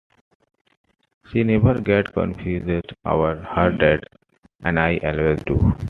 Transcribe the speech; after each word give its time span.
She 1.29 1.43
never 1.43 1.79
gets 1.79 2.09
confused 2.09 2.91
over 3.05 3.35
her 3.35 3.69
dates, 3.71 4.09
and 4.63 4.79
I 4.79 4.97
always 5.03 5.43
do. 5.45 5.75